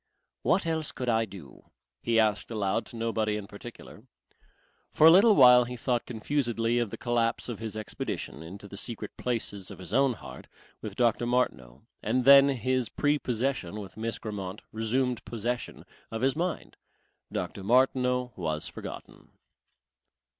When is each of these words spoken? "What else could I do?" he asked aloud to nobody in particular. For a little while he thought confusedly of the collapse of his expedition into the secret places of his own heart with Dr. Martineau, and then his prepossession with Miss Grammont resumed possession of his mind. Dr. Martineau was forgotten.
"What 0.41 0.65
else 0.65 0.91
could 0.91 1.09
I 1.09 1.25
do?" 1.25 1.69
he 2.01 2.19
asked 2.19 2.49
aloud 2.49 2.87
to 2.87 2.95
nobody 2.95 3.37
in 3.37 3.45
particular. 3.45 4.07
For 4.89 5.05
a 5.05 5.11
little 5.11 5.35
while 5.35 5.65
he 5.65 5.77
thought 5.77 6.07
confusedly 6.07 6.79
of 6.79 6.89
the 6.89 6.97
collapse 6.97 7.47
of 7.49 7.59
his 7.59 7.77
expedition 7.77 8.41
into 8.41 8.67
the 8.67 8.77
secret 8.77 9.15
places 9.15 9.69
of 9.69 9.77
his 9.77 9.93
own 9.93 10.13
heart 10.13 10.47
with 10.81 10.95
Dr. 10.95 11.27
Martineau, 11.27 11.83
and 12.01 12.23
then 12.23 12.49
his 12.49 12.89
prepossession 12.89 13.79
with 13.79 13.95
Miss 13.95 14.17
Grammont 14.17 14.63
resumed 14.71 15.23
possession 15.23 15.85
of 16.09 16.21
his 16.21 16.35
mind. 16.35 16.77
Dr. 17.31 17.63
Martineau 17.63 18.33
was 18.35 18.67
forgotten. 18.67 19.29